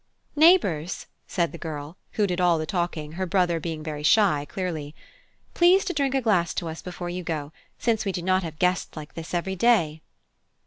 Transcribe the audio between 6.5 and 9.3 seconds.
to us before you go, since we do not have guests like